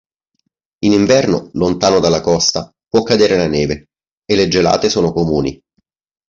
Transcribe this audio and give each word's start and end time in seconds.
In 0.79 0.93
inverno, 0.93 1.51
lontano 1.53 1.99
dalla 1.99 2.21
costa, 2.21 2.73
può 2.87 3.03
cadere 3.03 3.37
la 3.37 3.45
neve, 3.47 3.89
e 4.25 4.33
le 4.35 4.47
gelate 4.47 4.89
sono 4.89 5.13
comuni. 5.13 5.61